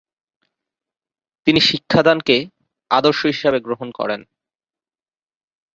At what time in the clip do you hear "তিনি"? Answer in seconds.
1.47-1.59